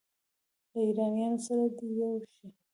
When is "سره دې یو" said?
1.45-2.13